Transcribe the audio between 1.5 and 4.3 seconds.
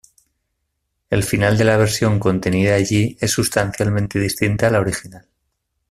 de la versión contenida allí es sustancialmente